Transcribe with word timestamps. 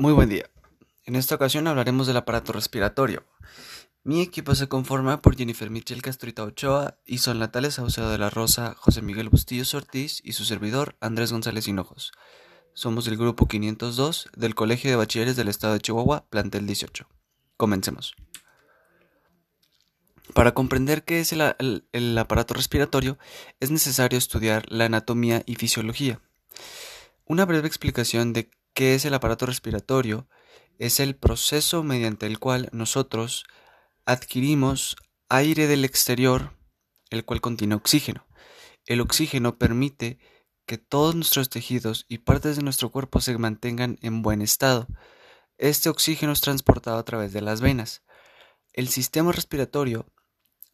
Muy 0.00 0.14
buen 0.14 0.30
día. 0.30 0.48
En 1.04 1.14
esta 1.14 1.34
ocasión 1.34 1.66
hablaremos 1.66 2.06
del 2.06 2.16
aparato 2.16 2.54
respiratorio. 2.54 3.22
Mi 4.02 4.22
equipo 4.22 4.54
se 4.54 4.66
conforma 4.66 5.20
por 5.20 5.36
Jennifer 5.36 5.68
Michel 5.68 6.00
Castrita 6.00 6.42
Ochoa 6.42 6.96
y 7.04 7.18
son 7.18 7.38
Natales 7.38 7.74
Saucedo 7.74 8.10
de 8.10 8.16
la 8.16 8.30
Rosa, 8.30 8.74
José 8.78 9.02
Miguel 9.02 9.28
Bustillos 9.28 9.74
Ortiz 9.74 10.22
y 10.24 10.32
su 10.32 10.46
servidor 10.46 10.96
Andrés 11.02 11.32
González 11.32 11.68
Hinojos. 11.68 12.12
Somos 12.72 13.08
el 13.08 13.18
grupo 13.18 13.46
502 13.46 14.30
del 14.34 14.54
Colegio 14.54 14.88
de 14.88 14.96
Bachilleres 14.96 15.36
del 15.36 15.48
Estado 15.48 15.74
de 15.74 15.80
Chihuahua, 15.80 16.24
plantel 16.30 16.66
18. 16.66 17.06
Comencemos. 17.58 18.14
Para 20.32 20.54
comprender 20.54 21.04
qué 21.04 21.20
es 21.20 21.34
el, 21.34 21.84
el 21.92 22.16
aparato 22.16 22.54
respiratorio 22.54 23.18
es 23.60 23.70
necesario 23.70 24.16
estudiar 24.16 24.64
la 24.72 24.86
anatomía 24.86 25.42
y 25.44 25.56
fisiología. 25.56 26.22
Una 27.26 27.44
breve 27.44 27.68
explicación 27.68 28.32
de 28.32 28.48
qué 28.80 28.94
es 28.94 29.04
el 29.04 29.12
aparato 29.12 29.44
respiratorio 29.44 30.26
es 30.78 31.00
el 31.00 31.14
proceso 31.14 31.82
mediante 31.82 32.24
el 32.24 32.38
cual 32.38 32.70
nosotros 32.72 33.44
adquirimos 34.06 34.96
aire 35.28 35.66
del 35.66 35.84
exterior, 35.84 36.56
el 37.10 37.26
cual 37.26 37.42
contiene 37.42 37.74
oxígeno. 37.74 38.26
El 38.86 39.02
oxígeno 39.02 39.58
permite 39.58 40.18
que 40.64 40.78
todos 40.78 41.14
nuestros 41.14 41.50
tejidos 41.50 42.06
y 42.08 42.18
partes 42.20 42.56
de 42.56 42.62
nuestro 42.62 42.90
cuerpo 42.90 43.20
se 43.20 43.36
mantengan 43.36 43.98
en 44.00 44.22
buen 44.22 44.40
estado. 44.40 44.86
Este 45.58 45.90
oxígeno 45.90 46.32
es 46.32 46.40
transportado 46.40 46.96
a 46.96 47.04
través 47.04 47.34
de 47.34 47.42
las 47.42 47.60
venas. 47.60 48.02
El 48.72 48.88
sistema 48.88 49.30
respiratorio 49.30 50.06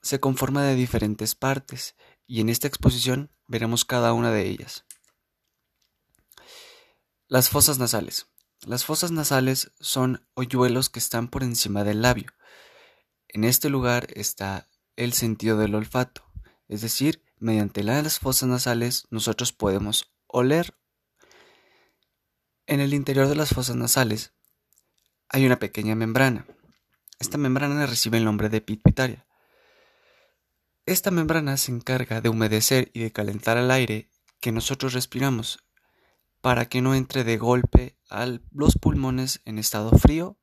se 0.00 0.18
conforma 0.18 0.64
de 0.64 0.74
diferentes 0.74 1.36
partes 1.36 1.94
y 2.26 2.40
en 2.40 2.48
esta 2.48 2.66
exposición 2.66 3.30
veremos 3.46 3.84
cada 3.84 4.12
una 4.12 4.32
de 4.32 4.48
ellas. 4.48 4.86
Las 7.32 7.48
fosas 7.48 7.78
nasales. 7.78 8.26
Las 8.60 8.84
fosas 8.84 9.10
nasales 9.10 9.72
son 9.80 10.28
hoyuelos 10.34 10.90
que 10.90 10.98
están 10.98 11.28
por 11.28 11.42
encima 11.42 11.82
del 11.82 12.02
labio. 12.02 12.30
En 13.26 13.44
este 13.44 13.70
lugar 13.70 14.08
está 14.12 14.68
el 14.96 15.14
sentido 15.14 15.56
del 15.56 15.74
olfato, 15.74 16.30
es 16.68 16.82
decir, 16.82 17.24
mediante 17.38 17.84
las 17.84 18.18
fosas 18.18 18.50
nasales 18.50 19.06
nosotros 19.08 19.54
podemos 19.54 20.12
oler. 20.26 20.76
En 22.66 22.80
el 22.80 22.92
interior 22.92 23.28
de 23.28 23.36
las 23.36 23.54
fosas 23.54 23.76
nasales 23.76 24.34
hay 25.30 25.46
una 25.46 25.58
pequeña 25.58 25.94
membrana. 25.94 26.46
Esta 27.18 27.38
membrana 27.38 27.86
recibe 27.86 28.18
el 28.18 28.26
nombre 28.26 28.50
de 28.50 28.60
pituitaria. 28.60 29.26
Esta 30.84 31.10
membrana 31.10 31.56
se 31.56 31.72
encarga 31.72 32.20
de 32.20 32.28
humedecer 32.28 32.90
y 32.92 33.00
de 33.00 33.10
calentar 33.10 33.56
el 33.56 33.70
aire 33.70 34.10
que 34.38 34.52
nosotros 34.52 34.92
respiramos 34.92 35.60
para 36.42 36.66
que 36.66 36.82
no 36.82 36.94
entre 36.94 37.24
de 37.24 37.38
golpe 37.38 37.96
a 38.10 38.26
los 38.50 38.76
pulmones 38.76 39.40
en 39.46 39.58
estado 39.58 39.90
frío 39.92 40.38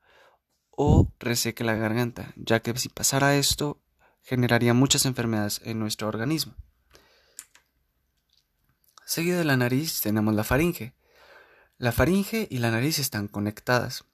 o 0.72 1.14
reseque 1.20 1.64
la 1.64 1.76
garganta, 1.76 2.34
ya 2.38 2.62
que 2.62 2.76
si 2.78 2.90
pasara 2.90 3.36
esto 3.36 3.84
generaría 4.24 4.74
muchas 4.74 5.06
enfermedades 5.06 5.62
en 5.66 5.78
nuestro 5.78 6.08
organismo. 6.08 6.56
Seguido 9.06 9.40
de 9.40 9.44
la 9.44 9.58
nariz 9.58 10.02
tenemos 10.02 10.34
la 10.34 10.44
faringe. 10.44 10.96
La 11.78 11.92
faringe 11.92 12.48
y 12.50 12.60
la 12.60 12.72
nariz 12.72 12.98
están 13.00 13.28
conectadas. 13.28 14.06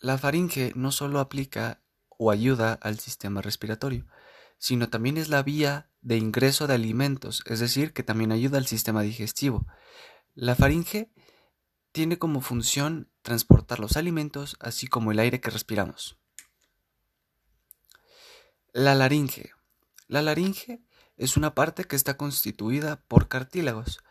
La 0.00 0.18
faringe 0.18 0.72
no 0.76 0.92
solo 0.92 1.18
aplica 1.18 1.80
o 2.18 2.30
ayuda 2.30 2.74
al 2.74 3.00
sistema 3.00 3.42
respiratorio, 3.42 4.06
sino 4.58 4.88
también 4.90 5.16
es 5.16 5.28
la 5.28 5.42
vía 5.42 5.90
de 6.02 6.18
ingreso 6.18 6.68
de 6.68 6.74
alimentos, 6.74 7.42
es 7.46 7.58
decir, 7.58 7.92
que 7.92 8.04
también 8.04 8.30
ayuda 8.30 8.58
al 8.58 8.66
sistema 8.66 9.02
digestivo. 9.02 9.66
La 10.38 10.54
faringe 10.54 11.10
tiene 11.92 12.18
como 12.18 12.42
función 12.42 13.10
transportar 13.22 13.80
los 13.80 13.96
alimentos 13.96 14.58
así 14.60 14.86
como 14.86 15.10
el 15.10 15.18
aire 15.18 15.40
que 15.40 15.48
respiramos. 15.48 16.18
La 18.74 18.94
laringe. 18.94 19.52
La 20.08 20.20
laringe 20.20 20.82
es 21.16 21.38
una 21.38 21.54
parte 21.54 21.84
que 21.84 21.96
está 21.96 22.18
constituida 22.18 23.00
por 23.08 23.28
cartílagos. 23.28 24.04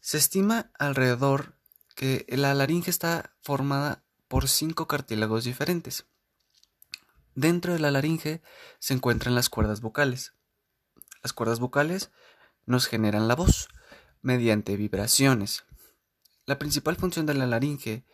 Se 0.00 0.18
estima 0.18 0.70
alrededor 0.78 1.56
que 1.96 2.26
la 2.28 2.52
laringe 2.52 2.90
está 2.90 3.34
formada 3.40 4.04
por 4.28 4.50
cinco 4.50 4.86
cartílagos 4.86 5.44
diferentes. 5.44 6.04
Dentro 7.34 7.72
de 7.72 7.78
la 7.78 7.90
laringe 7.90 8.42
se 8.80 8.92
encuentran 8.92 9.34
las 9.34 9.48
cuerdas 9.48 9.80
vocales. 9.80 10.34
Las 11.22 11.32
cuerdas 11.32 11.58
vocales 11.58 12.10
nos 12.66 12.86
generan 12.86 13.28
la 13.28 13.34
voz 13.34 13.68
mediante 14.24 14.76
vibraciones. 14.76 15.64
La 16.46 16.58
principal 16.58 16.96
función 16.96 17.26
de 17.26 17.34
la 17.34 17.46
laringe 17.46 18.04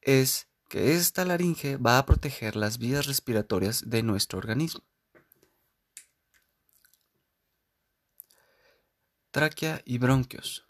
es 0.00 0.48
que 0.68 0.94
esta 0.94 1.24
laringe 1.24 1.76
va 1.76 1.98
a 1.98 2.06
proteger 2.06 2.56
las 2.56 2.78
vías 2.78 3.06
respiratorias 3.06 3.88
de 3.88 4.02
nuestro 4.02 4.38
organismo. 4.38 4.84
Tráquea 9.30 9.82
y 9.84 9.98
bronquios. 9.98 10.64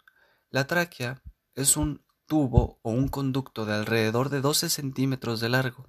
La 0.49 0.67
tráquea 0.67 1.21
es 1.55 1.77
un 1.77 2.03
tubo 2.25 2.79
o 2.83 2.91
un 2.91 3.07
conducto 3.07 3.65
de 3.65 3.73
alrededor 3.73 4.29
de 4.29 4.41
12 4.41 4.69
centímetros 4.69 5.39
de 5.39 5.49
largo. 5.49 5.85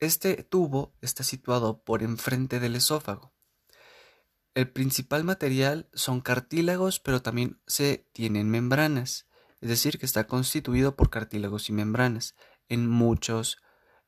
Este 0.00 0.42
tubo 0.42 0.94
está 1.00 1.22
situado 1.22 1.82
por 1.82 2.02
enfrente 2.02 2.60
del 2.60 2.76
esófago. 2.76 3.35
El 4.56 4.68
principal 4.68 5.22
material 5.22 5.88
son 5.94 6.20
cartílagos, 6.20 6.98
pero 6.98 7.22
también 7.22 7.60
se 7.68 8.08
tienen 8.12 8.50
membranas 8.50 9.26
es 9.60 9.68
decir, 9.68 9.98
que 9.98 10.06
está 10.06 10.26
constituido 10.26 10.96
por 10.96 11.10
cartílagos 11.10 11.68
y 11.68 11.72
membranas. 11.72 12.34
En, 12.68 12.86
muchos, 12.88 13.58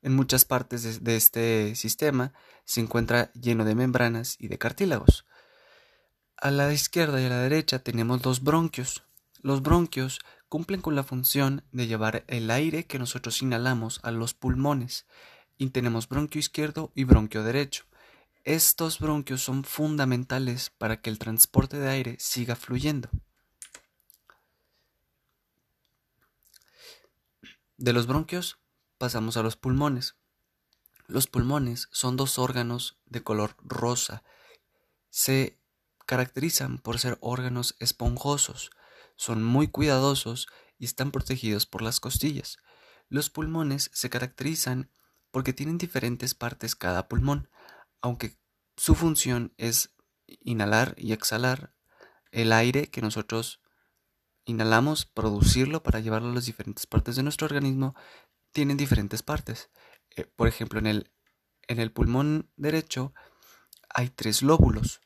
en 0.01 0.15
muchas 0.15 0.45
partes 0.45 1.03
de, 1.03 1.15
este 1.15 1.75
sistema 1.75 2.33
se 2.65 2.81
encuentra 2.81 3.31
lleno 3.33 3.65
de 3.65 3.75
membranas 3.75 4.35
y 4.39 4.47
de 4.47 4.57
cartílagos. 4.57 5.25
A 6.37 6.51
la 6.51 6.71
izquierda 6.71 7.21
y 7.21 7.25
a 7.25 7.29
la 7.29 7.39
derecha 7.39 7.79
tenemos 7.79 8.23
los 8.25 8.43
bronquios. 8.43 9.03
Los 9.41 9.61
bronquios 9.61 10.19
cumplen 10.47 10.81
con 10.81 10.95
la 10.95 11.03
función 11.03 11.63
de 11.71 11.87
llevar 11.87 12.23
el 12.27 12.51
aire 12.51 12.85
que 12.85 12.99
nosotros 12.99 13.41
inhalamos 13.41 13.99
a 14.03 14.11
los 14.11 14.33
pulmones. 14.33 15.07
Y 15.57 15.69
tenemos 15.71 16.07
bronquio 16.07 16.39
izquierdo 16.39 16.91
y 16.95 17.03
bronquio 17.03 17.43
derecho. 17.43 17.88
Estos 18.43 18.99
bronquios 18.99 19.43
son 19.43 19.63
fundamentales 19.63 20.71
para 20.77 21.01
que 21.01 21.09
el 21.09 21.19
transporte 21.19 21.77
de 21.77 21.89
aire 21.89 22.17
siga 22.19 22.55
fluyendo. 22.55 23.09
De 27.77 27.93
los 27.93 28.07
bronquios 28.07 28.59
pasamos 28.97 29.37
a 29.37 29.43
los 29.43 29.55
pulmones. 29.55 30.15
Los 31.07 31.27
pulmones 31.27 31.89
son 31.91 32.17
dos 32.17 32.37
órganos 32.37 32.97
de 33.05 33.23
color 33.23 33.55
rosa. 33.63 34.23
Se 35.09 35.57
caracterizan 36.05 36.77
por 36.77 36.99
ser 36.99 37.17
órganos 37.21 37.75
esponjosos, 37.79 38.71
son 39.15 39.43
muy 39.43 39.67
cuidadosos 39.67 40.47
y 40.77 40.85
están 40.85 41.11
protegidos 41.11 41.65
por 41.65 41.81
las 41.81 41.99
costillas. 41.99 42.57
Los 43.09 43.29
pulmones 43.29 43.91
se 43.93 44.09
caracterizan 44.09 44.89
porque 45.31 45.53
tienen 45.53 45.77
diferentes 45.77 46.35
partes 46.35 46.75
cada 46.75 47.07
pulmón, 47.07 47.49
aunque 48.01 48.37
su 48.77 48.95
función 48.95 49.53
es 49.57 49.95
inhalar 50.27 50.95
y 50.97 51.13
exhalar 51.13 51.73
el 52.31 52.53
aire 52.53 52.87
que 52.87 53.01
nosotros 53.01 53.61
inhalamos, 54.45 55.05
producirlo 55.05 55.83
para 55.83 55.99
llevarlo 55.99 56.29
a 56.31 56.33
las 56.33 56.45
diferentes 56.45 56.85
partes 56.85 57.15
de 57.15 57.23
nuestro 57.23 57.45
organismo, 57.45 57.95
tienen 58.51 58.77
diferentes 58.77 59.21
partes. 59.21 59.69
Eh, 60.15 60.25
por 60.35 60.47
ejemplo, 60.47 60.79
en 60.79 60.87
el, 60.87 61.11
en 61.67 61.79
el 61.79 61.91
pulmón 61.91 62.49
derecho 62.55 63.13
hay 63.89 64.09
tres 64.09 64.41
lóbulos. 64.41 65.01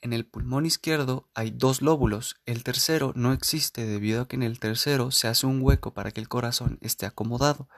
En 0.00 0.12
el 0.12 0.24
pulmón 0.26 0.64
izquierdo 0.64 1.28
hay 1.34 1.50
dos 1.50 1.82
lóbulos. 1.82 2.40
El 2.46 2.62
tercero 2.62 3.12
no 3.16 3.32
existe 3.32 3.84
debido 3.84 4.22
a 4.22 4.28
que 4.28 4.36
en 4.36 4.44
el 4.44 4.60
tercero 4.60 5.10
se 5.10 5.28
hace 5.28 5.46
un 5.46 5.60
hueco 5.60 5.92
para 5.92 6.12
que 6.12 6.20
el 6.20 6.28
corazón 6.28 6.78
esté 6.80 7.06
acomodado. 7.06 7.68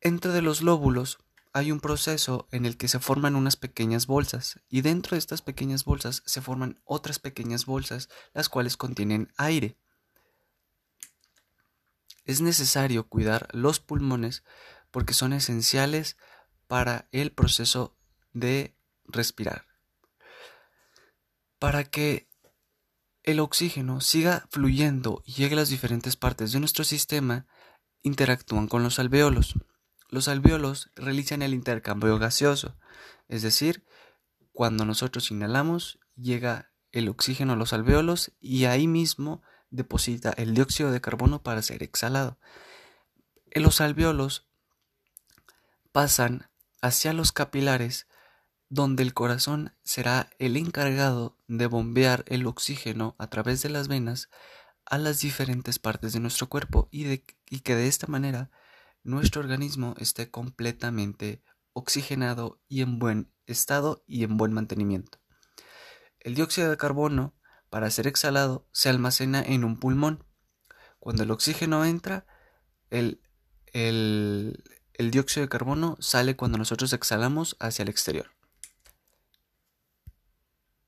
Entre 0.00 0.32
de 0.32 0.42
los 0.42 0.62
lóbulos 0.62 1.18
hay 1.54 1.70
un 1.70 1.78
proceso 1.78 2.48
en 2.50 2.66
el 2.66 2.76
que 2.76 2.88
se 2.88 2.98
forman 2.98 3.36
unas 3.36 3.54
pequeñas 3.54 4.08
bolsas 4.08 4.60
y 4.68 4.80
dentro 4.80 5.14
de 5.14 5.20
estas 5.20 5.40
pequeñas 5.40 5.84
bolsas 5.84 6.24
se 6.26 6.42
forman 6.42 6.80
otras 6.84 7.20
pequeñas 7.20 7.64
bolsas 7.64 8.08
las 8.32 8.48
cuales 8.48 8.76
contienen 8.76 9.32
aire. 9.36 9.78
Es 12.24 12.40
necesario 12.40 13.08
cuidar 13.08 13.46
los 13.52 13.78
pulmones 13.78 14.42
porque 14.90 15.14
son 15.14 15.32
esenciales 15.32 16.16
para 16.66 17.08
el 17.12 17.30
proceso 17.30 17.96
de 18.32 18.74
respirar. 19.04 19.64
Para 21.60 21.84
que 21.84 22.28
el 23.22 23.38
oxígeno 23.38 24.00
siga 24.00 24.48
fluyendo 24.50 25.22
y 25.24 25.34
llegue 25.34 25.54
a 25.54 25.58
las 25.58 25.68
diferentes 25.68 26.16
partes 26.16 26.50
de 26.50 26.58
nuestro 26.58 26.82
sistema, 26.82 27.46
interactúan 28.02 28.66
con 28.66 28.82
los 28.82 28.98
alveolos. 28.98 29.54
Los 30.14 30.28
alveolos 30.28 30.92
realizan 30.94 31.42
el 31.42 31.54
intercambio 31.54 32.20
gaseoso, 32.20 32.76
es 33.26 33.42
decir, 33.42 33.84
cuando 34.52 34.84
nosotros 34.84 35.32
inhalamos 35.32 35.98
llega 36.14 36.70
el 36.92 37.08
oxígeno 37.08 37.54
a 37.54 37.56
los 37.56 37.72
alveolos 37.72 38.30
y 38.40 38.66
ahí 38.66 38.86
mismo 38.86 39.42
deposita 39.70 40.30
el 40.36 40.54
dióxido 40.54 40.92
de 40.92 41.00
carbono 41.00 41.42
para 41.42 41.62
ser 41.62 41.82
exhalado. 41.82 42.38
los 43.56 43.80
alveolos 43.80 44.46
pasan 45.90 46.48
hacia 46.80 47.12
los 47.12 47.32
capilares 47.32 48.06
donde 48.68 49.02
el 49.02 49.14
corazón 49.14 49.74
será 49.82 50.30
el 50.38 50.56
encargado 50.56 51.36
de 51.48 51.66
bombear 51.66 52.24
el 52.28 52.46
oxígeno 52.46 53.16
a 53.18 53.30
través 53.30 53.62
de 53.62 53.70
las 53.70 53.88
venas 53.88 54.28
a 54.86 54.96
las 54.96 55.18
diferentes 55.18 55.80
partes 55.80 56.12
de 56.12 56.20
nuestro 56.20 56.48
cuerpo 56.48 56.88
y, 56.92 57.24
y 57.50 57.60
que 57.64 57.74
de 57.74 57.88
esta 57.88 58.06
manera 58.06 58.52
nuestro 59.04 59.42
organismo 59.42 59.94
esté 59.98 60.30
completamente 60.30 61.42
oxigenado 61.74 62.60
y 62.68 62.80
en 62.80 62.98
buen 62.98 63.30
estado 63.46 64.02
y 64.06 64.24
en 64.24 64.36
buen 64.36 64.52
mantenimiento. 64.52 65.20
El 66.20 66.34
dióxido 66.34 66.70
de 66.70 66.76
carbono, 66.76 67.34
para 67.68 67.90
ser 67.90 68.06
exhalado, 68.06 68.66
se 68.72 68.88
almacena 68.88 69.42
en 69.42 69.64
un 69.64 69.78
pulmón. 69.78 70.24
Cuando 70.98 71.22
el 71.22 71.30
oxígeno 71.30 71.84
entra, 71.84 72.26
el, 72.88 73.20
el, 73.72 74.64
el 74.94 75.10
dióxido 75.10 75.44
de 75.44 75.50
carbono 75.50 75.96
sale 76.00 76.34
cuando 76.34 76.56
nosotros 76.56 76.92
exhalamos 76.94 77.56
hacia 77.60 77.82
el 77.82 77.90
exterior. 77.90 78.30